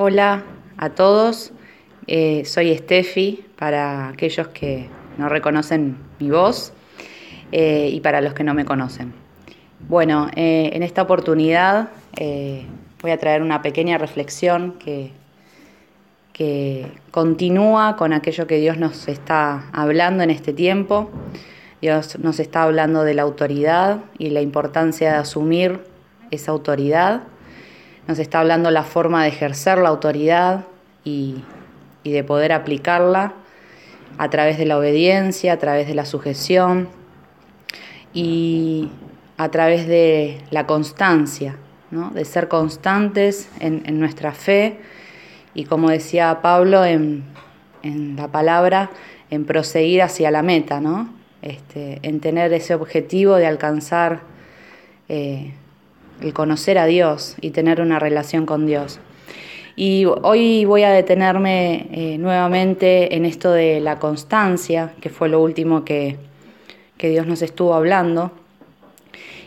Hola 0.00 0.44
a 0.76 0.90
todos, 0.90 1.50
eh, 2.06 2.44
soy 2.44 2.72
Steffi 2.78 3.44
para 3.58 4.10
aquellos 4.10 4.46
que 4.46 4.88
no 5.18 5.28
reconocen 5.28 5.96
mi 6.20 6.30
voz 6.30 6.72
eh, 7.50 7.90
y 7.92 7.98
para 7.98 8.20
los 8.20 8.32
que 8.32 8.44
no 8.44 8.54
me 8.54 8.64
conocen. 8.64 9.12
Bueno, 9.88 10.28
eh, 10.36 10.70
en 10.72 10.84
esta 10.84 11.02
oportunidad 11.02 11.88
voy 13.02 13.10
a 13.10 13.18
traer 13.18 13.42
una 13.42 13.60
pequeña 13.60 13.98
reflexión 13.98 14.74
que, 14.78 15.10
que 16.32 16.86
continúa 17.10 17.96
con 17.96 18.12
aquello 18.12 18.46
que 18.46 18.60
Dios 18.60 18.78
nos 18.78 19.08
está 19.08 19.68
hablando 19.72 20.22
en 20.22 20.30
este 20.30 20.52
tiempo. 20.52 21.10
Dios 21.82 22.20
nos 22.20 22.38
está 22.38 22.62
hablando 22.62 23.02
de 23.02 23.14
la 23.14 23.22
autoridad 23.22 24.04
y 24.16 24.30
la 24.30 24.42
importancia 24.42 25.10
de 25.10 25.18
asumir 25.18 25.80
esa 26.30 26.52
autoridad. 26.52 27.22
Nos 28.08 28.18
está 28.18 28.40
hablando 28.40 28.70
la 28.70 28.84
forma 28.84 29.22
de 29.22 29.28
ejercer 29.28 29.76
la 29.76 29.90
autoridad 29.90 30.64
y, 31.04 31.44
de 32.04 32.24
poder 32.24 32.52
aplicarla 32.52 33.34
a 34.16 34.30
través 34.30 34.56
de 34.56 34.64
la 34.64 34.78
obediencia, 34.78 35.52
a 35.52 35.58
través 35.58 35.86
de 35.86 35.94
la 35.94 36.06
sujeción 36.06 36.88
y 38.14 38.88
a 39.36 39.50
través 39.50 39.86
de 39.86 40.40
la 40.50 40.66
constancia, 40.66 41.56
de 41.90 42.24
ser 42.24 42.48
constantes 42.48 43.50
en, 43.60 44.00
nuestra 44.00 44.32
fe 44.32 44.78
y 45.52 45.64
como 45.64 45.90
decía 45.90 46.40
Pablo 46.40 46.86
en, 46.86 47.24
la 47.82 48.28
palabra, 48.28 48.90
en 49.28 49.44
proseguir 49.44 50.00
hacia 50.00 50.30
la 50.30 50.42
meta, 50.42 50.80
¿no? 50.80 51.10
Este, 51.42 51.98
en 52.00 52.20
tener 52.20 52.54
ese 52.54 52.74
objetivo 52.74 53.34
de 53.34 53.46
alcanzar 53.46 54.22
eh, 55.10 55.52
el 56.20 56.32
conocer 56.32 56.78
a 56.78 56.86
Dios 56.86 57.36
y 57.40 57.50
tener 57.50 57.80
una 57.80 57.98
relación 57.98 58.46
con 58.46 58.66
Dios. 58.66 59.00
Y 59.80 60.06
hoy 60.06 60.64
voy 60.64 60.82
a 60.82 60.90
detenerme 60.90 61.86
eh, 61.92 62.18
nuevamente 62.18 63.14
en 63.14 63.24
esto 63.24 63.52
de 63.52 63.78
la 63.78 64.00
constancia, 64.00 64.92
que 65.00 65.08
fue 65.08 65.28
lo 65.28 65.40
último 65.40 65.84
que, 65.84 66.16
Dios 66.98 67.28
nos 67.28 67.42
estuvo 67.42 67.74
hablando. 67.74 68.32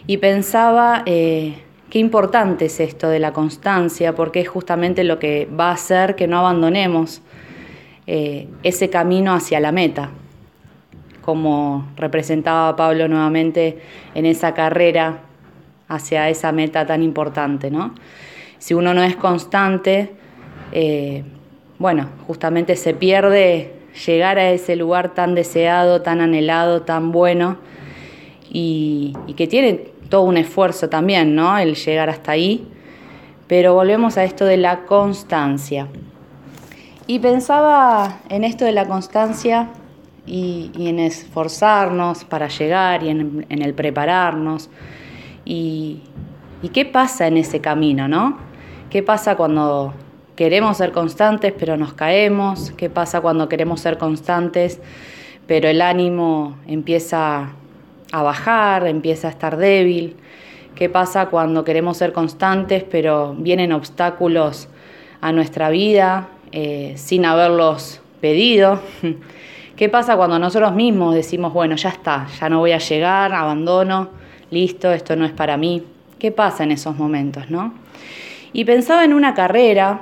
Y 0.07 0.17
pensaba 0.17 1.03
eh, 1.05 1.55
qué 1.89 1.99
importante 1.99 2.67
es 2.67 2.79
esto 2.79 3.09
de 3.09 3.19
la 3.19 3.33
constancia, 3.33 4.15
porque 4.15 4.39
es 4.39 4.47
justamente 4.47 5.03
lo 5.03 5.19
que 5.19 5.49
va 5.59 5.67
a 5.67 5.73
hacer 5.73 6.15
que 6.15 6.27
no 6.27 6.39
abandonemos 6.39 7.21
eh, 8.07 8.47
ese 8.63 8.89
camino 8.89 9.33
hacia 9.33 9.59
la 9.59 9.73
meta, 9.73 10.11
como 11.21 11.89
representaba 11.97 12.73
Pablo 12.77 13.09
nuevamente 13.09 13.79
en 14.15 14.25
esa 14.25 14.53
carrera 14.53 15.19
hacia 15.91 16.29
esa 16.29 16.51
meta 16.51 16.85
tan 16.85 17.03
importante, 17.03 17.69
¿no? 17.69 17.93
Si 18.57 18.73
uno 18.73 18.93
no 18.93 19.03
es 19.03 19.15
constante, 19.15 20.11
eh, 20.71 21.23
bueno, 21.79 22.09
justamente 22.27 22.75
se 22.75 22.93
pierde 22.93 23.73
llegar 24.05 24.37
a 24.37 24.51
ese 24.51 24.75
lugar 24.75 25.13
tan 25.13 25.35
deseado, 25.35 26.01
tan 26.01 26.21
anhelado, 26.21 26.83
tan 26.83 27.11
bueno, 27.11 27.57
y, 28.49 29.15
que 29.35 29.47
tiene 29.47 29.91
todo 30.09 30.23
un 30.23 30.37
esfuerzo 30.37 30.89
también, 30.89 31.35
¿no? 31.35 31.57
El 31.57 31.75
llegar 31.75 32.09
hasta 32.09 32.33
ahí. 32.33 32.67
Pero 33.47 33.73
volvemos 33.73 34.17
a 34.17 34.23
esto 34.23 34.45
de 34.45 34.57
la 34.57 34.85
constancia. 34.85 35.87
Y 37.07 37.19
pensaba 37.19 38.19
en 38.29 38.43
esto 38.43 38.63
de 38.63 38.71
la 38.71 38.87
constancia 38.87 39.69
y, 40.25 40.71
en 40.77 40.99
esforzarnos 40.99 42.23
para 42.25 42.47
llegar 42.47 43.03
y 43.03 43.09
en, 43.09 43.45
en 43.49 43.61
el 43.61 43.73
prepararnos. 43.73 44.69
Y, 45.45 46.01
qué 46.73 46.85
pasa 46.85 47.27
en 47.27 47.37
ese 47.37 47.59
camino, 47.59 48.07
¿no? 48.07 48.37
¿Qué 48.89 49.01
pasa 49.01 49.35
cuando 49.35 49.93
queremos 50.35 50.77
ser 50.77 50.91
constantes 50.91 51.53
pero 51.57 51.77
nos 51.77 51.93
caemos? 51.93 52.71
¿Qué 52.77 52.89
pasa 52.89 53.21
cuando 53.21 53.49
queremos 53.49 53.79
ser 53.81 53.97
constantes 53.97 54.79
pero 55.47 55.67
el 55.67 55.81
ánimo 55.81 56.57
empieza 56.67 57.53
a 58.11 58.23
bajar, 58.23 58.87
empieza 58.87 59.27
a 59.27 59.31
estar 59.31 59.57
débil? 59.57 60.15
¿Qué 60.75 60.89
pasa 60.89 61.27
cuando 61.27 61.63
queremos 61.63 61.97
ser 61.97 62.13
constantes 62.13 62.83
pero 62.83 63.35
vienen 63.37 63.71
obstáculos 63.71 64.69
a 65.19 65.31
nuestra 65.31 65.69
vida 65.69 66.29
eh, 66.51 66.93
sin 66.95 67.25
haberlos 67.25 68.01
pedido? 68.21 68.79
¿Qué 69.75 69.89
pasa 69.89 70.15
cuando 70.15 70.37
nosotros 70.37 70.75
mismos 70.75 71.15
decimos, 71.15 71.53
bueno, 71.53 71.75
ya 71.75 71.89
está, 71.89 72.27
ya 72.39 72.49
no 72.49 72.59
voy 72.59 72.71
a 72.71 72.77
llegar, 72.77 73.33
abandono? 73.33 74.09
Listo, 74.51 74.91
esto 74.91 75.15
no 75.15 75.25
es 75.25 75.31
para 75.31 75.57
mí. 75.57 75.83
¿Qué 76.19 76.31
pasa 76.31 76.63
en 76.63 76.71
esos 76.71 76.95
momentos, 76.95 77.49
no? 77.49 77.73
Y 78.53 78.65
pensaba 78.65 79.03
en 79.03 79.13
una 79.13 79.33
carrera, 79.33 80.01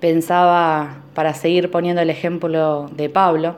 pensaba, 0.00 1.02
para 1.14 1.34
seguir 1.34 1.70
poniendo 1.70 2.02
el 2.02 2.10
ejemplo 2.10 2.90
de 2.96 3.08
Pablo, 3.08 3.56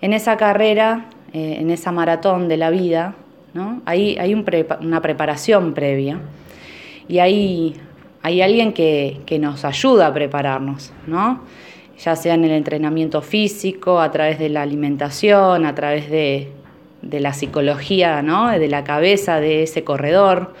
en 0.00 0.12
esa 0.12 0.36
carrera, 0.36 1.06
eh, 1.32 1.56
en 1.58 1.70
esa 1.70 1.90
maratón 1.90 2.46
de 2.48 2.56
la 2.56 2.70
vida, 2.70 3.14
¿no? 3.54 3.82
Hay, 3.84 4.16
una 4.80 5.00
preparación 5.00 5.74
previa 5.74 6.20
y 7.08 7.18
hay, 7.18 7.74
hay 8.22 8.42
alguien 8.42 8.72
que, 8.72 9.20
que, 9.26 9.40
nos 9.40 9.64
ayuda 9.64 10.06
a 10.06 10.14
prepararnos, 10.14 10.92
¿no? 11.08 11.40
ya 12.04 12.16
sea 12.16 12.34
en 12.34 12.44
el 12.44 12.52
entrenamiento 12.52 13.20
físico, 13.20 14.00
a 14.00 14.10
través 14.10 14.38
de 14.38 14.48
la 14.48 14.62
alimentación, 14.62 15.66
a 15.66 15.74
través 15.74 16.10
de 16.10 16.48
de 17.02 17.20
la 17.20 17.32
psicología, 17.32 18.22
¿no? 18.22 18.50
de 18.50 18.68
la 18.68 18.84
cabeza 18.84 19.40
de 19.40 19.62
ese 19.62 19.84
corredor, 19.84 20.54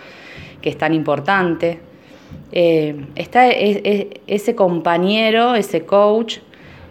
que 0.62 0.70
es 0.70 0.78
tan 0.78 0.94
importante. 0.94 1.80
Eh, 2.52 3.06
está 3.14 3.48
ese 3.48 4.54
compañero, 4.54 5.54
ese 5.54 5.84
coach, 5.84 6.38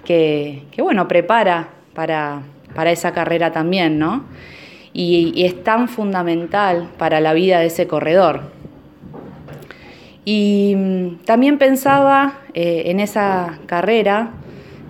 que, 0.05 0.63
bueno, 0.79 1.07
prepara 1.07 1.69
para, 1.93 2.41
esa 2.87 3.13
carrera 3.13 3.51
también, 3.51 3.99
¿no? 3.99 4.23
Y, 4.91 5.45
es 5.45 5.63
tan 5.63 5.87
fundamental 5.87 6.89
para 6.97 7.19
la 7.19 7.33
vida 7.33 7.59
de 7.59 7.67
ese 7.67 7.85
corredor. 7.85 8.41
Y 10.25 10.73
mm, 10.75 11.25
también 11.25 11.59
pensaba 11.59 12.39
eh, 12.55 12.83
en 12.87 12.99
esa 12.99 13.59
carrera, 13.67 14.31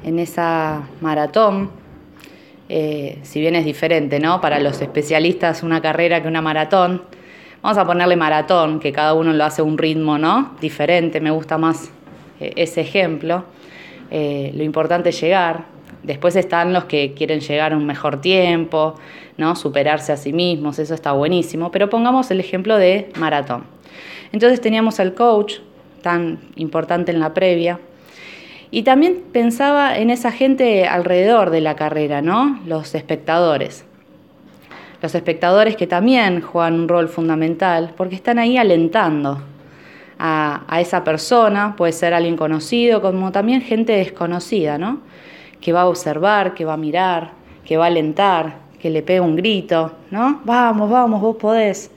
en 0.05 0.19
esa 0.19 0.83
maratón, 1.01 1.71
eh, 2.71 3.17
si 3.23 3.41
bien 3.41 3.55
es 3.55 3.65
diferente, 3.65 4.19
¿no? 4.19 4.41
Para 4.41 4.59
los 4.59 4.79
especialistas 4.79 5.63
una 5.63 5.81
carrera 5.81 6.21
que 6.21 6.27
una 6.27 6.41
maratón. 6.41 7.01
Vamos 7.63 7.77
a 7.79 7.85
ponerle 7.85 8.15
maratón, 8.15 8.79
que 8.79 8.93
cada 8.93 9.15
uno 9.15 9.33
lo 9.33 9.43
hace 9.43 9.61
a 9.61 9.65
un 9.65 9.77
ritmo, 9.77 10.19
¿no? 10.19 10.55
Diferente, 10.61 11.19
me 11.19 11.31
gusta 11.31 11.57
más 11.57 11.91
eh, 12.39 12.53
ese 12.55 12.81
ejemplo. 12.81 13.43
Eh, 14.11 14.51
lo 14.55 14.63
importante 14.63 15.09
es 15.09 15.19
llegar. 15.19 15.65
Después 16.03 16.35
están 16.35 16.71
los 16.71 16.85
que 16.85 17.13
quieren 17.13 17.41
llegar 17.41 17.73
a 17.73 17.77
un 17.77 17.85
mejor 17.87 18.21
tiempo, 18.21 18.95
¿no? 19.37 19.55
Superarse 19.55 20.11
a 20.11 20.17
sí 20.17 20.31
mismos, 20.31 20.77
eso 20.77 20.93
está 20.93 21.11
buenísimo. 21.11 21.71
Pero 21.71 21.89
pongamos 21.89 22.29
el 22.29 22.39
ejemplo 22.39 22.77
de 22.77 23.11
maratón. 23.17 23.63
Entonces 24.31 24.61
teníamos 24.61 24.99
al 24.99 25.15
coach, 25.15 25.55
tan 26.03 26.39
importante 26.55 27.11
en 27.11 27.19
la 27.19 27.33
previa, 27.33 27.79
y 28.71 28.83
también 28.83 29.23
pensaba 29.31 29.97
en 29.97 30.09
esa 30.09 30.31
gente 30.31 30.87
alrededor 30.87 31.49
de 31.49 31.61
la 31.61 31.75
carrera, 31.75 32.21
¿no? 32.21 32.59
Los 32.65 32.93
espectadores. 32.93 33.85
Los 35.01 35.15
espectadores 35.15 35.75
que 35.75 35.87
también 35.87 36.41
juegan 36.41 36.75
un 36.75 36.87
rol 36.87 37.07
fundamental 37.07 37.93
porque 37.97 38.15
están 38.15 38.37
ahí 38.37 38.57
alentando 38.57 39.41
a, 40.19 40.79
esa 40.81 41.03
persona, 41.03 41.75
puede 41.77 41.93
ser 41.93 42.13
alguien 42.13 42.35
conocido, 42.35 43.01
como 43.01 43.31
también 43.31 43.61
gente 43.61 43.93
desconocida, 43.93 44.77
¿no? 44.77 44.99
Que 45.61 45.71
va 45.71 45.81
a 45.81 45.87
observar, 45.87 46.53
que 46.53 46.65
va 46.65 46.73
a 46.73 46.77
mirar, 46.77 47.31
que 47.65 47.77
va 47.77 47.85
a 47.85 47.87
alentar, 47.87 48.57
que 48.79 48.89
le 48.89 49.01
pega 49.01 49.21
un 49.21 49.37
grito, 49.37 49.93
¿no? 50.11 50.41
Vamos, 50.43 50.89
vamos, 50.89 51.21
vos 51.21 51.37
podés. 51.37 51.89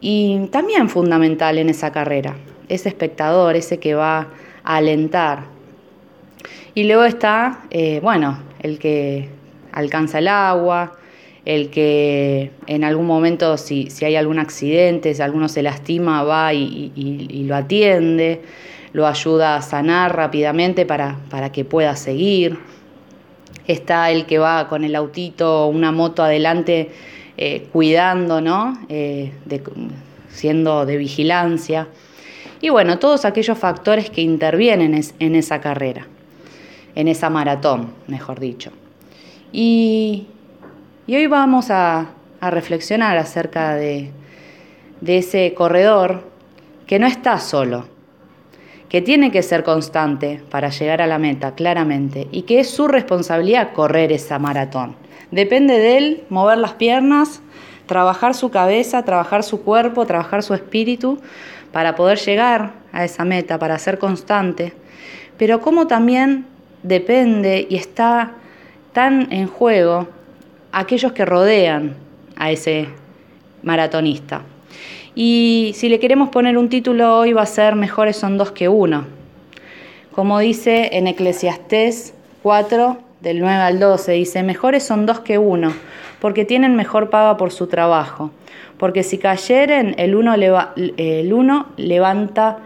Y 0.00 0.48
también 0.48 0.90
fundamental 0.90 1.56
en 1.56 1.70
esa 1.70 1.90
carrera, 1.90 2.36
ese 2.68 2.90
espectador, 2.90 3.56
ese 3.56 3.78
que 3.78 3.94
va 3.94 4.28
a 4.62 4.76
alentar, 4.76 5.53
y 6.74 6.84
luego 6.84 7.04
está, 7.04 7.60
eh, 7.70 8.00
bueno, 8.02 8.38
el 8.60 8.80
que 8.80 9.28
alcanza 9.70 10.18
el 10.18 10.26
agua, 10.26 10.94
el 11.44 11.70
que 11.70 12.50
en 12.66 12.82
algún 12.82 13.06
momento, 13.06 13.56
si, 13.58 13.88
hay 14.02 14.16
algún 14.16 14.40
accidente, 14.40 15.14
si 15.14 15.22
alguno 15.22 15.48
se 15.48 15.62
lastima, 15.62 16.24
va 16.24 16.52
y, 16.52 17.44
lo 17.46 17.54
atiende, 17.54 18.40
lo 18.92 19.06
ayuda 19.06 19.56
a 19.56 19.62
sanar 19.62 20.16
rápidamente 20.16 20.84
para, 20.84 21.16
que 21.52 21.64
pueda 21.64 21.94
seguir. 21.94 22.58
Está 23.68 24.10
el 24.10 24.26
que 24.26 24.38
va 24.38 24.68
con 24.68 24.84
el 24.84 24.96
autito 24.96 25.66
o 25.66 25.68
una 25.68 25.92
moto 25.92 26.24
adelante 26.24 26.90
eh, 27.36 27.68
cuidando, 27.72 28.40
¿no? 28.40 28.76
Eh, 28.88 29.32
siendo 30.28 30.86
de 30.86 30.96
vigilancia. 30.96 31.86
Y 32.60 32.70
bueno, 32.70 32.98
todos 32.98 33.24
aquellos 33.24 33.58
factores 33.58 34.10
que 34.10 34.22
intervienen 34.22 35.00
en 35.18 35.34
esa 35.36 35.60
carrera 35.60 36.08
en 36.94 37.08
esa 37.08 37.30
maratón, 37.30 37.92
mejor 38.06 38.40
dicho. 38.40 38.70
Y, 39.52 40.26
hoy 41.08 41.26
vamos 41.26 41.70
a, 41.70 42.06
reflexionar 42.40 43.16
acerca 43.16 43.74
de, 43.74 44.10
ese 45.06 45.54
corredor 45.54 46.24
que 46.86 46.98
no 46.98 47.06
está 47.06 47.38
solo, 47.38 47.86
que 48.90 49.00
tiene 49.00 49.30
que 49.30 49.42
ser 49.42 49.64
constante 49.64 50.42
para 50.50 50.68
llegar 50.68 51.00
a 51.00 51.06
la 51.06 51.18
meta, 51.18 51.54
claramente, 51.54 52.28
y 52.32 52.42
que 52.42 52.60
es 52.60 52.68
su 52.68 52.86
responsabilidad 52.86 53.72
correr 53.72 54.12
esa 54.12 54.38
maratón. 54.38 54.94
Depende 55.30 55.78
de 55.78 55.96
él 55.96 56.24
mover 56.28 56.58
las 56.58 56.74
piernas, 56.74 57.40
trabajar 57.86 58.34
su 58.34 58.50
cabeza, 58.50 59.04
trabajar 59.04 59.42
su 59.42 59.62
cuerpo, 59.62 60.04
trabajar 60.04 60.42
su 60.42 60.52
espíritu 60.52 61.20
para 61.72 61.94
poder 61.94 62.18
llegar 62.18 62.72
a 62.92 63.04
esa 63.04 63.24
meta, 63.24 63.58
para 63.58 63.78
ser 63.78 63.98
constante. 63.98 64.74
Pero 65.38 65.60
como 65.60 65.86
también 65.86 66.46
depende 66.84 67.66
y 67.68 67.74
está 67.74 68.34
tan 68.92 69.32
en 69.32 69.48
juego 69.48 70.06
aquellos 70.70 71.10
que 71.10 71.24
rodean 71.24 71.96
a 72.36 72.52
ese 72.52 72.86
maratonista. 73.64 74.42
Y 75.16 75.72
si 75.74 75.88
le 75.88 75.98
queremos 75.98 76.28
poner 76.28 76.56
un 76.56 76.68
título 76.68 77.18
hoy 77.18 77.32
va 77.32 77.42
a 77.42 77.46
ser 77.46 77.74
Mejores 77.74 78.16
son 78.16 78.38
dos 78.38 78.52
que 78.52 78.68
uno. 78.68 79.04
Como 80.12 80.38
dice 80.38 80.90
en 80.92 81.08
Eclesiastés 81.08 82.14
4, 82.44 82.98
del 83.24 83.40
9 83.40 83.54
al 83.54 83.80
12, 83.80 84.12
dice, 84.12 84.42
mejores 84.42 84.84
son 84.84 85.06
dos 85.06 85.20
que 85.20 85.38
uno, 85.38 85.72
porque 86.20 86.44
tienen 86.44 86.76
mejor 86.76 87.10
paga 87.10 87.36
por 87.36 87.50
su 87.50 87.66
trabajo. 87.66 88.30
Porque 88.78 89.02
si 89.02 89.18
cayeren, 89.18 89.94
el 89.98 90.14
uno, 90.14 90.34
el 90.34 91.32
uno 91.32 91.66
levanta 91.76 92.58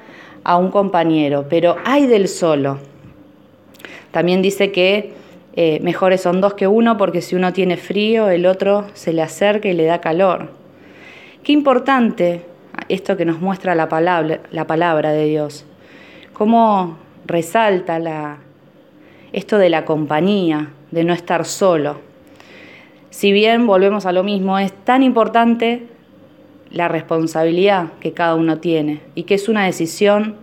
a 0.42 0.56
un 0.56 0.70
compañero, 0.70 1.46
pero 1.48 1.76
hay 1.84 2.06
del 2.06 2.28
solo. 2.28 2.78
También 4.10 4.42
dice 4.42 4.72
que 4.72 5.12
eh, 5.54 5.80
mejores 5.80 6.20
son 6.20 6.40
dos 6.40 6.54
que 6.54 6.66
uno, 6.66 6.96
porque 6.96 7.20
si 7.20 7.34
uno 7.34 7.52
tiene 7.52 7.76
frío, 7.76 8.28
el 8.28 8.46
otro 8.46 8.86
se 8.94 9.12
le 9.12 9.22
acerca 9.22 9.68
y 9.68 9.74
le 9.74 9.84
da 9.84 10.00
calor. 10.00 10.50
Qué 11.42 11.52
importante 11.52 12.42
esto 12.88 13.16
que 13.16 13.24
nos 13.24 13.40
muestra 13.40 13.74
la 13.74 13.88
palabra, 13.88 14.40
la 14.50 14.66
palabra 14.66 15.12
de 15.12 15.24
Dios. 15.24 15.64
Cómo 16.32 16.98
resalta 17.26 18.38
esto 19.32 19.58
de 19.58 19.68
la 19.68 19.84
compañía, 19.84 20.70
de 20.90 21.04
no 21.04 21.12
estar 21.12 21.44
solo. 21.44 22.00
Si 23.10 23.32
bien 23.32 23.66
volvemos 23.66 24.06
a 24.06 24.12
lo 24.12 24.22
mismo, 24.22 24.58
es 24.58 24.72
tan 24.84 25.02
importante 25.02 25.88
la 26.70 26.88
responsabilidad 26.88 27.92
que 28.00 28.12
cada 28.12 28.34
uno 28.34 28.58
tiene 28.58 29.00
y 29.14 29.24
que 29.24 29.34
es 29.34 29.48
una 29.48 29.64
decisión 29.64 30.36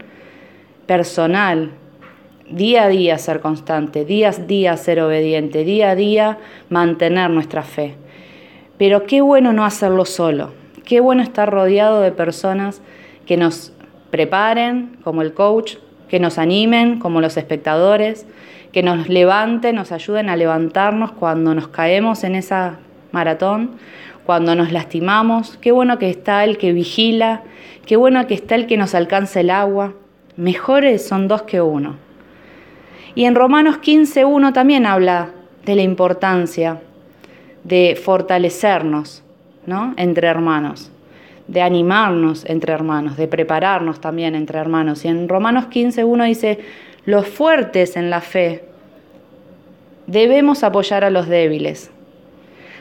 personal, 0.85 1.71
día 2.49 2.83
a 2.83 2.87
día 2.89 3.17
ser 3.17 3.39
constante, 3.39 4.05
día 4.05 4.29
a 4.29 4.31
día 4.31 4.77
ser 4.77 5.01
obediente, 5.01 5.63
día 5.63 5.91
a 5.91 5.95
día 5.95 6.37
mantener 6.69 7.29
nuestra 7.29 7.63
fe. 7.63 7.95
Pero 8.77 9.05
qué 9.05 9.21
bueno 9.21 9.53
no 9.53 9.65
hacerlo 9.65 10.05
solo 10.05 10.65
Qué 10.85 10.99
bueno 10.99 11.23
estar 11.23 11.49
rodeado 11.49 12.01
de 12.01 12.11
personas 12.11 12.79
que 13.25 13.37
nos 13.37 13.73
preparen, 14.11 14.97
como 15.03 15.23
el 15.23 15.33
coach, 15.33 15.77
que 16.07 16.19
nos 16.19 16.37
animen, 16.37 16.99
como 16.99 17.21
los 17.21 17.37
espectadores, 17.37 18.27
que 18.71 18.83
nos 18.83 19.09
levanten, 19.09 19.75
nos 19.75 19.91
ayuden 19.91 20.29
a 20.29 20.35
levantarnos 20.35 21.11
cuando 21.11 21.55
nos 21.55 21.69
caemos 21.69 22.23
en 22.23 22.35
esa 22.35 22.77
maratón, 23.11 23.71
cuando 24.27 24.53
nos 24.53 24.71
lastimamos. 24.71 25.57
Qué 25.57 25.71
bueno 25.71 25.97
que 25.97 26.11
está 26.11 26.43
el 26.43 26.59
que 26.59 26.71
vigila, 26.71 27.41
qué 27.87 27.95
bueno 27.95 28.27
que 28.27 28.35
está 28.35 28.53
el 28.53 28.67
que 28.67 28.77
nos 28.77 28.93
alcanza 28.93 29.39
el 29.39 29.49
agua. 29.49 29.95
Mejores 30.37 31.07
son 31.07 31.27
dos 31.27 31.41
que 31.43 31.61
uno. 31.61 32.04
Y 33.15 33.23
en 33.23 33.35
Romanos 33.35 33.77
15.1 33.77 34.53
también 34.53 34.85
habla 34.85 35.29
de 35.65 35.75
la 35.75 35.81
importancia 35.81 36.81
de 37.63 37.99
fortalecernos, 38.01 39.23
entre 39.97 40.27
hermanos, 40.27 40.91
de 41.47 41.61
animarnos 41.61 42.45
entre 42.45 42.73
hermanos, 42.73 43.17
de 43.17 43.27
prepararnos 43.27 44.01
también 44.01 44.35
entre 44.35 44.59
hermanos. 44.59 45.05
Y 45.05 45.07
en 45.07 45.29
Romanos 45.29 45.67
15, 45.67 46.03
uno 46.03 46.25
dice, 46.25 46.59
los 47.05 47.25
fuertes 47.27 47.95
en 47.95 48.09
la 48.09 48.19
fe 48.19 48.65
debemos 50.07 50.63
apoyar 50.63 51.03
a 51.03 51.09
los 51.09 51.27
débiles. 51.27 51.91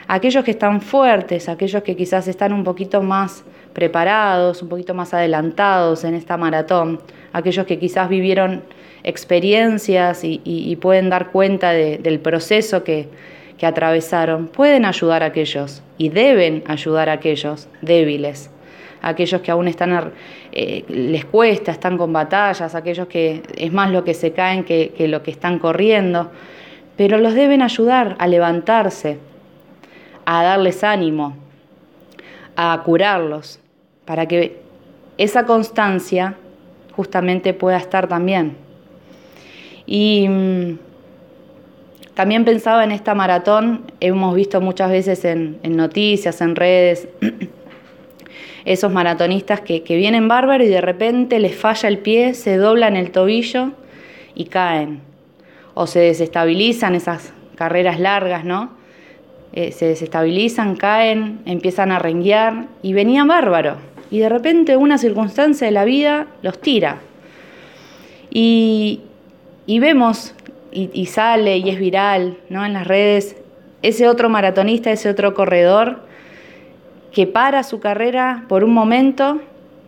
Aquellos 0.09 0.45
que 0.45 0.51
están 0.51 0.83
fuertes, 0.83 1.49
aquellos 1.49 1.83
que 1.83 1.97
quizás 1.97 2.29
están 2.29 2.53
un 2.53 2.65
poquito 2.65 3.03
más 3.03 3.45
preparados, 3.73 4.63
un 4.63 4.69
poquito 4.69 4.95
más 4.95 5.15
adelantados 5.15 6.05
en 6.05 6.15
esta 6.15 6.37
maratón, 6.37 7.01
aquellos 7.35 7.67
que 7.67 7.79
quizás 7.79 8.09
vivieron 8.09 8.63
experiencias 9.03 10.21
y, 10.23 10.79
pueden 10.81 11.11
dar 11.11 11.31
cuenta 11.31 11.73
del 11.73 12.21
proceso 12.21 12.85
que, 12.85 13.09
que 13.59 13.67
atravesaron 13.67 14.47
pueden 14.49 14.87
ayudar 14.87 15.23
a 15.23 15.27
aquellos 15.27 15.83
y 15.99 16.09
deben 16.09 16.63
ayudar 16.67 17.09
a 17.09 17.15
aquellos 17.15 17.69
débiles, 17.83 18.51
aquellos 19.03 19.43
que 19.43 19.51
aún 19.51 19.69
están, 19.69 20.13
eh, 20.53 20.85
les 20.89 21.25
cuesta, 21.25 21.73
están 21.73 21.99
con 21.99 22.13
batallas, 22.13 22.75
aquellos 22.75 23.09
que 23.09 23.43
es 23.57 23.73
más 23.73 23.91
lo 23.91 24.05
que 24.05 24.15
se 24.15 24.33
caen 24.33 24.65
que 24.65 24.95
lo 25.09 25.23
que 25.23 25.33
están 25.33 25.59
corriendo, 25.59 26.31
pero 26.97 27.19
los 27.19 27.35
deben 27.35 27.63
ayudar 27.63 28.15
a 28.21 28.29
levantarse, 28.29 29.19
a 30.25 30.45
darles 30.45 30.85
ánimo, 30.85 31.37
a 32.57 32.81
curarlos, 32.85 33.59
para 34.05 34.27
que 34.27 34.63
esa 35.19 35.45
constancia 35.47 36.37
justamente 36.97 37.55
pueda 37.55 37.77
estar 37.77 38.09
también. 38.09 38.57
Y 39.87 40.29
mm, 40.29 40.79
también 42.15 42.45
pensaba 42.45 42.85
en 42.85 42.93
esta 42.93 43.15
maratón, 43.15 43.83
hemos 44.01 44.35
visto 44.35 44.61
muchas 44.61 44.91
veces 44.91 45.25
en, 45.25 45.59
noticias, 45.65 46.41
en 46.41 46.55
redes, 46.55 47.09
esos 48.65 48.93
maratonistas 48.93 49.61
que, 49.61 49.81
vienen 49.81 50.29
bárbaros 50.29 50.67
y 50.67 50.71
de 50.71 50.81
repente 50.81 51.39
les 51.39 51.57
falla 51.57 51.89
el 51.89 51.99
pie, 51.99 52.35
se 52.35 52.57
doblan 52.57 52.97
el 52.97 53.11
tobillo 53.11 53.73
y 54.35 54.47
caen. 54.47 55.01
O 55.75 55.89
se 55.89 56.01
desestabilizan 56.01 56.95
esas 56.95 57.33
carreras 57.57 57.99
largas, 57.99 58.45
¿no? 58.45 58.71
Eh, 59.53 59.73
se 59.73 59.87
desestabilizan, 59.87 60.77
caen, 60.77 61.41
empiezan 61.47 61.91
a 61.91 61.99
renguear 61.99 62.67
y 62.83 62.93
venían 62.93 63.27
bárbaros. 63.27 63.79
Y 64.15 64.21
de 64.21 64.29
repente 64.29 64.77
una 64.77 64.97
circunstancia 64.97 65.67
de 65.67 65.73
la 65.73 65.85
vida 65.85 66.29
los 66.41 66.61
tira. 66.61 66.99
Y, 68.31 69.01
vemos 69.67 70.37
y, 70.71 71.07
sale 71.07 71.57
y 71.57 71.69
es 71.69 71.81
viral 71.81 72.39
¿no? 72.49 72.65
en 72.65 72.75
las 72.75 72.87
redes, 72.87 73.37
ese 73.83 74.07
otro 74.07 74.29
maratonista, 74.29 74.93
ese 74.93 75.11
otro 75.11 75.35
corredor 75.35 76.03
que 77.11 77.27
para 77.27 77.65
su 77.65 77.81
carrera 77.81 78.45
por 78.49 78.63
un 78.63 78.73
momento, 78.73 79.41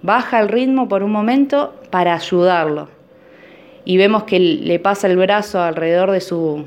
baja 0.03 0.41
el 0.41 0.49
ritmo 0.49 0.89
por 0.89 1.05
un 1.05 1.13
momento 1.13 1.73
para 1.91 2.13
ayudarlo. 2.13 2.89
Y 3.85 3.97
vemos 3.97 4.25
que 4.25 4.41
le 4.41 4.81
pasa 4.81 5.07
el 5.07 5.17
brazo 5.17 5.63
alrededor 5.63 6.11
de 6.11 6.21
su, 6.21 6.65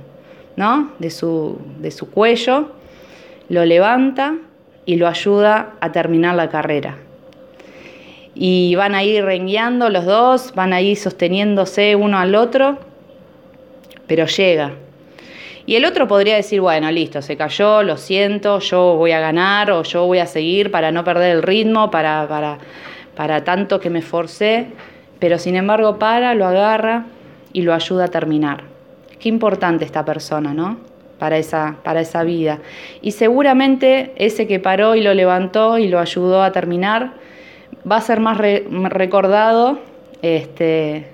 ¿no? 0.56 0.92
de 1.00 1.10
su, 1.10 1.60
de 1.80 1.92
su 1.92 2.10
cuello, 2.10 2.72
lo 3.50 3.66
levanta 3.66 4.38
y 4.86 4.96
lo 4.96 5.10
ayuda 5.10 5.74
a 5.82 5.92
terminar 5.92 6.36
la 6.36 6.48
carrera. 6.48 7.00
Y 8.36 8.76
van 8.76 8.96
a 8.96 9.04
ir 9.04 9.24
rengueando 9.24 9.90
los 9.90 10.06
dos, 10.06 10.54
van 10.56 10.74
a 10.74 10.82
ir 10.82 10.98
sosteniéndose 10.98 11.96
uno 11.96 12.18
al 12.20 12.36
otro 12.36 12.78
pero 14.10 14.26
llega. 14.26 14.72
Y 15.68 15.76
el 15.76 15.86
otro 15.86 16.08
podría 16.08 16.36
decir, 16.36 16.60
bueno, 16.60 16.92
listo, 16.92 17.22
se 17.22 17.38
cayó, 17.38 17.84
lo 17.84 17.96
siento, 17.96 18.60
yo 18.60 18.96
voy 18.96 19.12
a 19.12 19.20
ganar 19.20 19.70
o 19.70 19.84
yo 19.84 20.08
voy 20.08 20.18
a 20.18 20.26
seguir 20.26 20.72
para 20.72 20.92
no 20.92 21.04
perder 21.04 21.36
el 21.36 21.44
ritmo, 21.44 21.92
para, 21.92 22.28
para, 22.28 22.58
para 23.16 23.44
tanto 23.44 23.80
que 23.80 23.92
me 23.92 24.02
forcé, 24.02 24.70
pero 25.20 25.38
sin 25.38 25.56
embargo 25.56 26.00
para, 26.00 26.34
lo 26.34 26.48
agarra 26.48 27.06
y 27.54 27.62
lo 27.62 27.74
ayuda 27.76 28.06
a 28.06 28.08
terminar. 28.08 28.64
Qué 29.20 29.30
importante 29.30 29.86
esta 29.86 30.04
persona, 30.04 30.56
¿no? 30.56 30.80
Para 31.20 31.38
esa, 31.38 31.76
para 31.84 32.02
esa 32.02 32.24
vida. 32.24 32.60
Y 33.04 33.12
seguramente 33.12 34.14
ese 34.16 34.48
que 34.48 34.60
paró 34.60 34.96
y 34.96 35.04
lo 35.04 35.14
levantó 35.14 35.78
y 35.78 35.88
lo 35.88 36.00
ayudó 36.00 36.42
a 36.42 36.52
terminar 36.52 37.14
va 37.90 37.98
a 37.98 38.02
ser 38.02 38.20
más 38.20 38.38
recordado 38.38 39.80
este, 40.22 41.08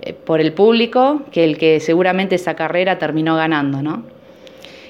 eh, 0.00 0.12
por 0.12 0.40
el 0.40 0.52
público 0.52 1.22
que 1.30 1.44
el 1.44 1.58
que 1.58 1.80
seguramente 1.80 2.34
esa 2.34 2.54
carrera 2.54 2.98
terminó 2.98 3.36
ganando, 3.36 3.82
¿no? 3.82 4.04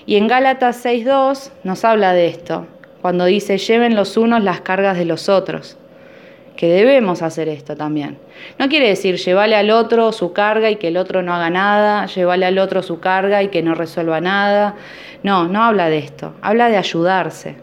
Y 0.07 0.17
en 0.17 0.27
Gálatas 0.27 0.85
6.2 0.85 1.51
nos 1.65 1.85
habla 1.85 2.13
de 2.13 2.27
esto, 2.27 2.67
cuando 3.01 3.25
dice, 3.27 3.59
lleven 3.59 3.95
los 3.95 4.17
unos 4.17 4.43
las 4.43 4.61
cargas 4.63 4.97
de 4.97 5.05
los 5.05 5.29
otros, 5.29 5.77
que 6.57 6.67
debemos 6.67 7.23
hacer 7.23 7.49
esto 7.49 7.77
también. 7.77 8.19
No 8.59 8.69
quiere 8.69 8.89
decir 8.89 9.17
llevarle 9.17 9.57
al 9.57 9.71
otro 9.71 10.13
su 10.13 10.33
carga 10.33 10.71
y 10.71 10.77
que 10.77 10.89
el 10.89 10.97
otro 10.97 11.23
no 11.23 11.35
haga 11.35 11.51
nada, 11.51 12.07
llevarle 12.07 12.47
al 12.47 12.59
otro 12.59 12.83
su 12.83 12.99
carga 12.99 13.43
y 13.43 13.49
que 13.49 13.63
no 13.63 13.75
resuelva 13.75 14.21
nada. 14.21 14.75
No, 15.23 15.47
no 15.47 15.63
habla 15.63 15.89
de 15.89 15.99
esto, 15.99 16.35
habla 16.43 16.69
de 16.69 16.79
ayudarse, 16.79 17.57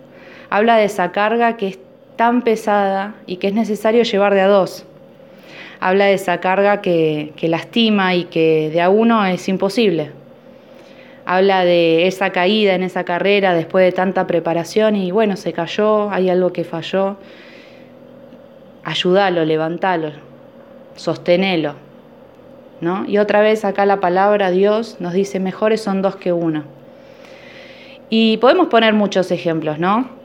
habla 0.50 0.78
de 0.78 0.86
esa 0.86 1.12
carga 1.12 1.58
que 1.58 1.68
es 1.68 1.80
tan 2.19 2.41
pesada 2.41 3.15
y 3.25 3.38
que 3.38 3.47
es 3.47 3.53
necesario 3.53 4.03
llevar 4.03 4.33
de 4.33 4.41
a 4.41 4.47
dos 4.47 4.85
habla 5.79 6.07
de 6.07 6.15
esa 6.15 6.39
carga 6.39 6.81
que, 6.81 7.33
lastima 7.41 8.13
y 8.13 8.25
que 8.25 8.69
de 8.73 8.81
a 8.81 8.89
uno 8.89 9.25
es 9.25 9.47
imposible. 9.47 10.11
Habla 11.25 11.63
de 11.63 12.07
esa 12.07 12.31
caída 12.31 12.73
en 12.73 12.83
esa 12.83 13.05
carrera 13.05 13.53
después 13.53 13.85
de 13.85 13.93
tanta 13.93 14.27
preparación 14.27 14.97
y 14.97 15.11
bueno, 15.11 15.38
se 15.38 15.53
cayó, 15.53 16.11
hay 16.11 16.29
algo 16.29 16.51
que 16.51 16.65
falló. 16.65 17.15
Ayúdalo, 18.83 19.45
levantalo, 19.45 20.11
sostenelo. 20.95 21.75
¿no? 22.81 23.05
Y 23.07 23.17
otra 23.17 23.39
vez 23.39 23.63
acá 23.63 23.85
la 23.85 24.01
palabra 24.01 24.51
Dios 24.51 24.97
nos 24.99 25.13
dice, 25.13 25.39
mejores 25.39 25.79
son 25.81 26.01
dos 26.01 26.17
que 26.17 26.33
uno. 26.33 26.65
Y 28.09 28.35
podemos 28.38 28.67
poner 28.67 28.93
muchos 28.93 29.31
ejemplos, 29.31 29.79
¿no? 29.79 30.18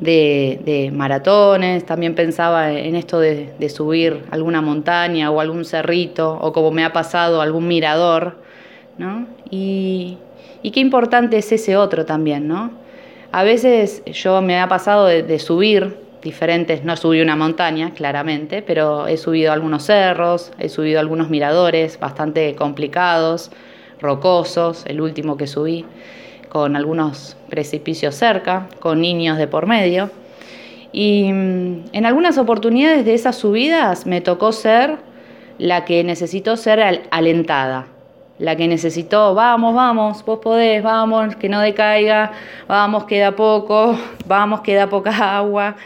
De, 0.00 0.90
maratones, 0.94 1.84
también 1.84 2.14
pensaba 2.14 2.72
en 2.72 2.94
esto 2.94 3.18
de, 3.18 3.68
subir 3.68 4.24
alguna 4.30 4.60
montaña 4.60 5.30
o 5.30 5.40
algún 5.40 5.64
cerrito, 5.64 6.38
o 6.40 6.52
como 6.52 6.70
me 6.70 6.84
ha 6.84 6.92
pasado, 6.92 7.40
algún 7.40 7.66
mirador, 7.66 8.36
¿no? 8.96 9.26
Y, 9.50 10.18
qué 10.62 10.80
importante 10.80 11.38
es 11.38 11.50
ese 11.50 11.76
otro 11.76 12.04
también, 12.04 12.46
¿no? 12.46 12.70
A 13.32 13.42
veces 13.42 14.02
yo 14.06 14.40
me 14.42 14.60
ha 14.60 14.68
pasado 14.68 15.06
de 15.06 15.38
subir 15.38 16.08
diferentes, 16.22 16.84
no 16.84 16.96
subí 16.96 17.20
una 17.20 17.36
montaña, 17.36 17.92
claramente, 17.94 18.62
pero 18.62 19.06
he 19.06 19.16
subido 19.16 19.52
algunos 19.52 19.84
cerros, 19.84 20.52
he 20.58 20.68
subido 20.68 21.00
algunos 21.00 21.30
miradores 21.30 21.98
bastante 21.98 22.54
complicados, 22.54 23.50
rocosos, 24.00 24.84
el 24.86 25.00
último 25.00 25.36
que 25.36 25.46
subí, 25.46 25.84
con 26.48 26.76
algunos 26.76 27.36
precipicios 27.48 28.14
cerca, 28.14 28.68
con 28.80 29.00
niños 29.00 29.38
de 29.38 29.46
por 29.46 29.66
medio. 29.66 30.10
Y 30.92 31.32
mm, 31.32 31.84
en 31.92 32.06
algunas 32.06 32.38
oportunidades 32.38 33.04
de 33.04 33.14
esas 33.14 33.36
subidas 33.36 34.06
me 34.06 34.20
tocó 34.20 34.52
ser 34.52 34.96
la 35.58 35.84
que 35.84 36.04
necesitó 36.04 36.56
ser 36.56 37.02
alentada, 37.10 37.86
la 38.38 38.56
que 38.56 38.68
necesitó, 38.68 39.34
vamos, 39.34 39.74
vamos, 39.74 40.24
vos 40.24 40.38
podés, 40.38 40.82
vamos, 40.82 41.34
que 41.36 41.48
no 41.48 41.60
decaiga, 41.60 42.32
vamos, 42.68 43.04
queda 43.04 43.34
poco, 43.34 43.98
vamos, 44.26 44.60
queda 44.60 44.88
poca 44.88 45.36
agua. 45.36 45.76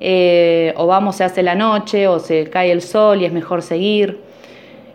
Eh, 0.00 0.72
o 0.76 0.86
vamos, 0.86 1.16
se 1.16 1.24
hace 1.24 1.42
la 1.42 1.56
noche, 1.56 2.06
o 2.06 2.20
se 2.20 2.48
cae 2.48 2.70
el 2.70 2.82
sol 2.82 3.20
y 3.20 3.24
es 3.24 3.32
mejor 3.32 3.62
seguir. 3.62 4.20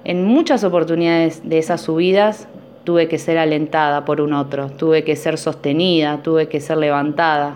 En 0.06 0.24
muchas 0.24 0.64
oportunidades 0.64 1.48
de 1.48 1.58
esas 1.58 1.82
subidas 1.82 2.48
tuve 2.84 3.08
que 3.08 3.18
ser 3.18 3.38
alentada 3.38 4.06
por 4.06 4.22
un 4.22 4.34
otro, 4.34 4.70
tuve 4.70 5.04
que 5.04 5.16
ser 5.16 5.38
sostenida, 5.38 6.22
tuve 6.22 6.48
que 6.48 6.60
ser 6.60 6.78
levantada. 6.78 7.56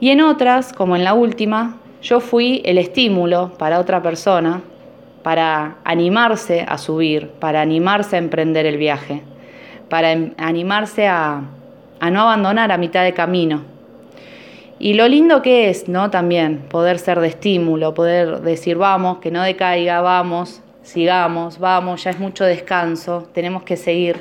Y 0.00 0.10
en 0.10 0.20
otras, 0.20 0.72
como 0.72 0.96
en 0.96 1.04
la 1.04 1.14
última, 1.14 1.78
yo 2.02 2.20
fui 2.20 2.62
el 2.64 2.78
estímulo 2.78 3.52
para 3.58 3.78
otra 3.78 4.02
persona 4.02 4.62
para 5.22 5.76
animarse 5.84 6.64
a 6.66 6.78
subir, 6.78 7.28
para 7.40 7.60
animarse 7.60 8.16
a 8.16 8.18
emprender 8.18 8.64
el 8.64 8.78
viaje, 8.78 9.22
para 9.88 10.12
em, 10.12 10.32
animarse 10.38 11.06
a 11.06 11.42
no 12.10 12.20
abandonar 12.22 12.72
a 12.72 12.78
mitad 12.78 13.04
de 13.04 13.12
camino, 13.12 13.62
y 14.82 14.94
lo 14.94 15.06
lindo 15.08 15.42
que 15.42 15.68
es, 15.68 15.88
¿no? 15.88 16.10
También 16.10 16.62
poder 16.70 16.98
ser 16.98 17.20
de 17.20 17.28
estímulo, 17.28 17.92
poder 17.92 18.40
decir, 18.40 18.78
vamos, 18.78 19.18
que 19.18 19.30
no 19.30 19.42
decaiga, 19.42 20.00
vamos, 20.00 20.62
sigamos, 20.90 21.58
vamos, 21.58 22.02
ya 22.04 22.10
es 22.10 22.18
mucho 22.18 22.44
descanso, 22.44 23.28
tenemos 23.32 23.62
que 23.62 23.76
seguir. 23.76 24.16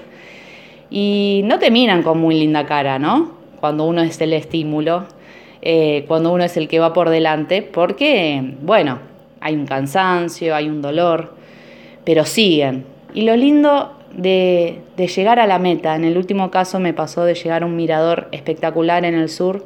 Y 0.89 1.41
no 1.45 1.59
te 1.59 1.71
miran 1.71 2.03
con 2.03 2.19
muy 2.19 2.39
linda 2.39 2.65
cara, 2.65 2.99
¿no? 2.99 3.31
Cuando 3.59 3.85
uno 3.85 4.01
es 4.01 4.21
el 4.21 4.33
estímulo, 4.33 5.05
eh, 5.61 6.05
cuando 6.07 6.31
uno 6.31 6.43
es 6.43 6.57
el 6.57 6.67
que 6.67 6.79
va 6.79 6.93
por 6.93 7.09
delante, 7.09 7.61
porque, 7.61 8.53
bueno, 8.61 8.99
hay 9.41 9.55
un 9.55 9.65
cansancio, 9.65 10.55
hay 10.55 10.69
un 10.69 10.81
dolor, 10.81 11.35
pero 12.05 12.23
siguen. 12.25 12.85
Y 13.13 13.23
lo 13.23 13.35
lindo 13.35 13.95
de, 14.13 14.81
de 14.95 15.07
llegar 15.07 15.39
a 15.39 15.47
la 15.47 15.59
meta, 15.59 15.95
en 15.95 16.05
el 16.05 16.17
último 16.17 16.51
caso 16.51 16.79
me 16.79 16.93
pasó 16.93 17.25
de 17.25 17.33
llegar 17.33 17.63
a 17.63 17.65
un 17.65 17.75
mirador 17.75 18.27
espectacular 18.31 19.05
en 19.05 19.15
el 19.15 19.29
sur, 19.29 19.65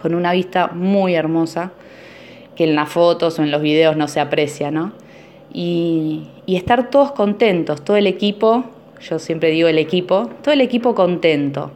con 0.00 0.14
una 0.14 0.32
vista 0.32 0.68
muy 0.68 1.14
hermosa, 1.14 1.72
que 2.56 2.64
en 2.64 2.74
las 2.74 2.88
fotos 2.88 3.38
o 3.38 3.42
en 3.42 3.50
los 3.50 3.60
videos 3.60 3.96
no 3.96 4.08
se 4.08 4.20
aprecia, 4.20 4.70
¿no? 4.70 5.03
Y, 5.54 6.28
estar 6.46 6.90
todos 6.90 7.12
contentos, 7.12 7.82
todo 7.82 7.96
el 7.96 8.06
equipo, 8.06 8.64
yo 9.00 9.18
siempre 9.18 9.50
digo 9.50 9.68
el 9.68 9.78
equipo, 9.78 10.28
todo 10.42 10.52
el 10.52 10.60
equipo 10.60 10.94
contento, 10.94 11.70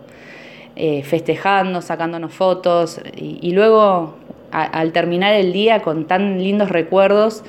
eh, 0.76 1.02
festejando, 1.04 1.80
sacándonos 1.80 2.34
fotos 2.34 3.00
y, 3.16 3.52
luego 3.52 4.16
al 4.50 4.92
terminar 4.92 5.34
el 5.34 5.52
día 5.52 5.80
con 5.80 6.06
tan 6.06 6.42
lindos 6.42 6.68
recuerdos, 6.70 7.44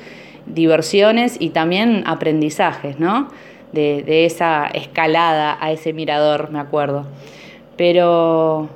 diversiones 0.46 1.36
y 1.40 1.50
también 1.50 2.04
aprendizajes, 2.06 3.00
¿no? 3.00 3.28
De 3.74 4.26
esa 4.26 4.68
escalada 4.68 5.58
a 5.62 5.72
ese 5.72 5.94
mirador, 5.94 6.52
me 6.52 6.60
acuerdo. 6.60 7.06
Pero 7.76 8.70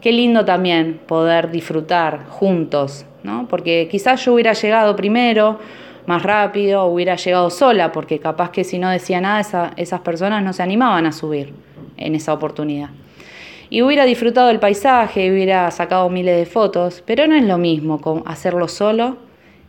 Qué 0.00 0.12
lindo 0.12 0.44
también 0.44 1.00
poder 1.06 1.50
disfrutar 1.50 2.26
juntos, 2.28 3.04
¿no? 3.24 3.48
Porque 3.48 3.88
quizás 3.90 4.24
yo 4.24 4.34
hubiera 4.34 4.52
llegado 4.52 4.94
primero, 4.94 5.58
más 6.08 6.22
rápido, 6.22 6.86
hubiera 6.86 7.16
llegado 7.16 7.50
sola, 7.50 7.92
porque 7.92 8.18
capaz 8.18 8.50
que 8.50 8.64
si 8.64 8.78
no 8.78 8.88
decía 8.88 9.20
nada, 9.20 9.74
esas 9.76 10.00
personas 10.00 10.42
no 10.42 10.54
se 10.54 10.62
animaban 10.62 11.04
a 11.04 11.12
subir 11.12 11.52
en 11.98 12.14
esa 12.14 12.32
oportunidad. 12.32 12.88
Y 13.68 13.82
hubiera 13.82 14.06
disfrutado 14.06 14.48
del 14.48 14.58
paisaje, 14.58 15.30
hubiera 15.30 15.70
sacado 15.70 16.08
miles 16.08 16.34
de 16.34 16.46
fotos, 16.46 17.02
pero 17.04 17.26
no 17.26 17.34
es 17.34 17.44
lo 17.44 17.58
mismo 17.58 18.00
con 18.00 18.22
hacerlo 18.24 18.68
solo 18.68 19.18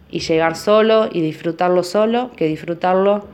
y 0.09 0.19
llegar 0.19 0.55
solo 0.55 1.09
y 1.11 1.19
disfrutarlo 1.19 1.83
solo 1.83 2.31
que 2.37 2.47
disfrutarlo 2.47 3.25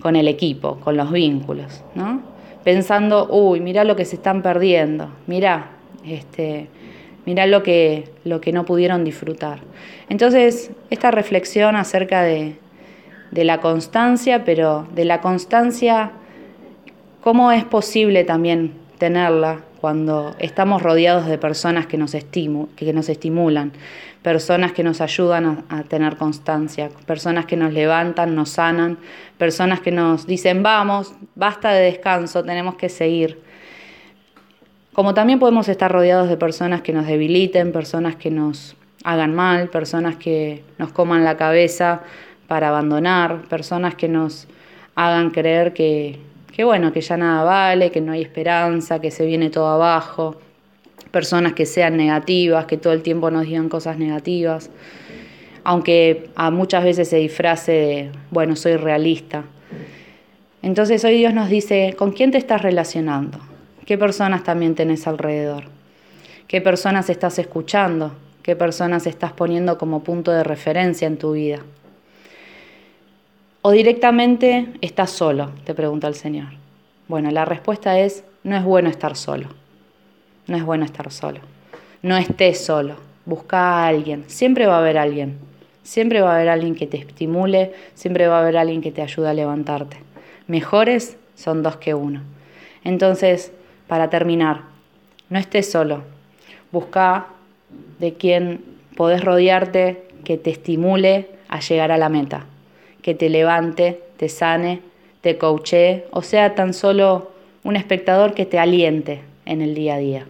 con 0.00 0.16
el 0.16 0.26
equipo, 0.26 0.80
con 0.80 0.96
los 0.96 1.12
vínculos, 1.12 1.84
¿no? 1.94 2.20
Pensando, 2.64 3.28
uy, 3.30 3.60
mirá 3.60 3.84
lo 3.84 3.94
que 3.94 4.04
se 4.04 4.16
están 4.16 4.42
perdiendo, 4.42 5.08
mirá, 5.28 5.70
este, 6.04 6.66
mirá 7.26 7.46
lo 7.46 7.62
que, 7.62 8.10
lo 8.24 8.40
que 8.40 8.52
no 8.52 8.64
pudieron 8.64 9.04
disfrutar. 9.04 9.60
Entonces, 10.08 10.70
esta 10.90 11.10
reflexión 11.10 11.76
acerca 11.76 12.22
de, 12.22 12.56
de 13.30 13.44
la 13.44 13.60
constancia, 13.60 14.44
pero 14.44 14.86
de 14.94 15.04
la 15.04 15.20
constancia, 15.20 16.12
cómo 17.20 17.52
es 17.52 17.64
posible 17.64 18.24
también 18.24 18.72
tenerla 18.98 19.60
cuando 19.84 20.34
estamos 20.38 20.80
rodeados 20.80 21.26
de 21.26 21.36
personas 21.36 21.86
que 21.86 21.98
nos, 21.98 22.12
que 22.12 22.92
nos 22.94 23.08
estimulan, 23.10 23.72
personas 24.22 24.72
que 24.72 24.82
nos 24.82 25.02
ayudan 25.02 25.66
a, 25.68 25.82
tener 25.82 26.16
constancia, 26.16 26.88
personas 27.04 27.44
que 27.44 27.58
nos 27.58 27.74
levantan, 27.74 28.34
nos 28.34 28.48
sanan, 28.48 28.96
personas 29.36 29.80
que 29.80 29.90
nos 29.90 30.26
dicen, 30.26 30.62
vamos, 30.62 31.12
basta 31.34 31.70
de 31.72 31.82
descanso, 31.82 32.42
tenemos 32.42 32.76
que 32.76 32.88
seguir. 32.88 33.42
Como 34.94 35.12
también 35.12 35.40
podemos 35.40 35.68
estar 35.68 35.90
rodeados 35.90 36.28
de 36.28 36.36
personas 36.36 36.80
que 36.82 36.92
nos 36.92 37.08
debiliten, 37.08 37.72
personas 37.72 38.14
que 38.14 38.30
nos 38.30 38.76
hagan 39.02 39.34
mal, 39.34 39.68
personas 39.68 40.14
que 40.14 40.62
nos 40.78 40.92
coman 40.92 41.24
la 41.24 41.36
cabeza 41.36 42.02
para 42.46 42.68
abandonar, 42.68 43.42
personas 43.48 43.96
que 43.96 44.08
nos 44.08 44.46
hagan 44.94 45.30
creer 45.30 45.72
que, 45.72 46.20
bueno, 46.62 46.92
que 46.92 47.00
ya 47.00 47.16
nada 47.16 47.42
vale, 47.42 47.90
que 47.90 48.00
no 48.00 48.12
hay 48.12 48.22
esperanza, 48.22 49.00
que 49.00 49.10
se 49.10 49.26
viene 49.26 49.50
todo 49.50 49.66
abajo, 49.66 50.36
personas 51.10 51.54
que 51.54 51.66
sean 51.66 51.96
negativas, 51.96 52.66
que 52.66 52.76
todo 52.76 52.92
el 52.92 53.02
tiempo 53.02 53.32
nos 53.32 53.46
digan 53.46 53.68
cosas 53.68 53.98
negativas, 53.98 54.70
aunque 55.64 56.30
a 56.36 56.52
muchas 56.52 56.84
veces 56.84 57.08
se 57.08 57.16
disfrace 57.16 57.72
de, 57.72 58.12
bueno, 58.30 58.54
soy 58.54 58.76
realista. 58.76 59.42
Entonces 60.62 61.04
hoy 61.04 61.16
Dios 61.16 61.34
nos 61.34 61.48
dice, 61.48 61.96
¿con 61.98 62.12
quién 62.12 62.30
te 62.30 62.38
estás 62.38 62.62
relacionando? 62.62 63.40
¿Qué 63.84 63.98
personas 63.98 64.44
también 64.44 64.74
tenés 64.74 65.06
alrededor? 65.06 65.64
¿Qué 66.48 66.62
personas 66.62 67.10
estás 67.10 67.38
escuchando? 67.38 68.12
¿Qué 68.42 68.56
personas 68.56 69.06
estás 69.06 69.32
poniendo 69.32 69.76
como 69.76 70.02
punto 70.02 70.30
de 70.30 70.42
referencia 70.42 71.06
en 71.06 71.18
tu 71.18 71.32
vida? 71.32 71.58
¿O 73.60 73.72
directamente 73.72 74.68
estás 74.80 75.10
solo? 75.10 75.50
Te 75.64 75.74
pregunta 75.74 76.08
el 76.08 76.14
Señor. 76.14 76.48
Bueno, 77.08 77.30
la 77.30 77.44
respuesta 77.44 77.98
es, 77.98 78.24
no 78.42 78.56
es 78.56 78.64
bueno 78.64 78.88
estar 78.88 79.16
solo. 79.16 79.48
No 80.46 80.56
es 80.56 80.64
bueno 80.64 80.86
estar 80.86 81.10
solo. 81.12 81.40
No 82.00 82.16
estés 82.16 82.64
solo. 82.64 82.96
Busca 83.26 83.58
a 83.58 83.86
alguien. 83.86 84.24
Siempre 84.28 84.66
va 84.66 84.76
a 84.76 84.78
haber 84.78 84.96
alguien. 84.96 85.38
Siempre 85.82 86.22
va 86.22 86.32
a 86.32 86.36
haber 86.36 86.48
alguien 86.48 86.74
que 86.74 86.86
te 86.86 86.96
estimule. 86.96 87.74
Siempre 87.94 88.28
va 88.28 88.38
a 88.38 88.40
haber 88.40 88.56
alguien 88.56 88.80
que 88.80 88.92
te 88.92 89.02
ayude 89.02 89.28
a 89.28 89.34
levantarte. 89.34 89.98
Mejores 90.46 91.18
son 91.34 91.62
dos 91.62 91.76
que 91.76 91.92
uno. 91.92 92.22
Entonces, 92.82 93.52
para 93.86 94.10
terminar, 94.10 94.62
no 95.28 95.38
estés 95.38 95.70
solo. 95.70 96.02
Busca 96.72 97.26
de 97.98 98.14
quien 98.14 98.64
podés 98.96 99.24
rodearte 99.24 100.04
que 100.24 100.36
te 100.38 100.50
estimule 100.50 101.28
a 101.48 101.60
llegar 101.60 101.92
a 101.92 101.98
la 101.98 102.08
meta, 102.08 102.46
que 103.02 103.14
te 103.14 103.28
levante, 103.28 104.02
te 104.16 104.28
sane, 104.28 104.80
te 105.20 105.38
coachee, 105.38 106.04
o 106.10 106.22
sea, 106.22 106.54
tan 106.54 106.74
solo 106.74 107.30
un 107.62 107.76
espectador 107.76 108.34
que 108.34 108.46
te 108.46 108.58
aliente 108.58 109.22
en 109.46 109.62
el 109.62 109.74
día 109.74 109.94
a 109.94 109.98
día. 109.98 110.26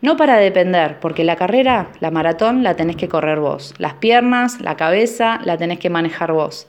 No 0.00 0.16
para 0.16 0.36
depender, 0.36 0.98
porque 1.00 1.22
la 1.22 1.36
carrera, 1.36 1.90
la 2.00 2.10
maratón, 2.10 2.64
la 2.64 2.74
tenés 2.74 2.96
que 2.96 3.08
correr 3.08 3.38
vos. 3.38 3.72
Las 3.78 3.94
piernas, 3.94 4.60
la 4.60 4.76
cabeza, 4.76 5.40
la 5.44 5.56
tenés 5.56 5.78
que 5.78 5.90
manejar 5.90 6.32
vos. 6.32 6.66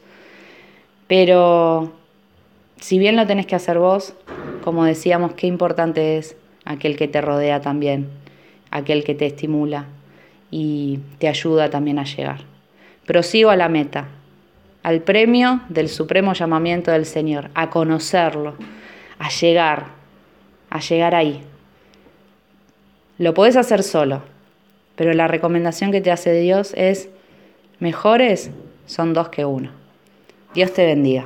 Pero 1.07 1.93
si 2.79 2.99
bien 2.99 3.15
lo 3.15 3.25
tenés 3.25 3.47
que 3.47 3.55
hacer 3.55 3.79
vos, 3.79 4.13
como 4.63 4.85
decíamos, 4.85 5.33
qué 5.33 5.45
importante 5.45 6.17
es 6.17 6.35
aquel 6.65 6.95
que 6.95 7.07
te 7.07 7.21
rodea 7.21 7.61
también, 7.61 8.09
aquel 8.71 9.03
que 9.03 9.13
te 9.13 9.25
estimula 9.25 9.85
y 10.49 10.99
te 11.19 11.27
ayuda 11.27 11.69
también 11.69 11.99
a 11.99 12.05
llegar. 12.05 12.41
Prosigo 13.05 13.49
a 13.49 13.55
la 13.55 13.69
meta, 13.69 14.07
al 14.81 15.01
premio 15.01 15.61
del 15.69 15.89
supremo 15.89 16.33
llamamiento 16.33 16.91
del 16.91 17.05
Señor, 17.05 17.49
a 17.53 17.69
conocerlo, 17.69 18.55
a 19.19 19.29
llegar, 19.29 19.87
a 20.69 20.79
llegar 20.79 21.13
ahí. 21.13 21.41
Lo 23.17 23.33
podés 23.33 23.57
hacer 23.57 23.83
solo, 23.83 24.23
pero 24.95 25.13
la 25.13 25.27
recomendación 25.27 25.91
que 25.91 26.01
te 26.01 26.11
hace 26.11 26.33
Dios 26.33 26.73
es, 26.75 27.09
mejores 27.79 28.51
son 28.85 29.13
dos 29.13 29.29
que 29.29 29.45
uno. 29.45 29.71
Dios 30.53 30.73
te 30.73 30.85
bendiga. 30.85 31.25